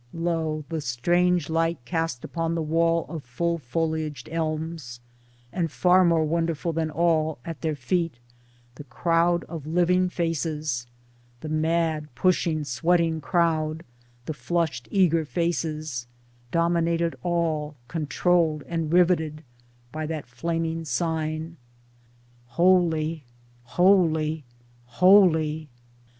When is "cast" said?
1.85-2.23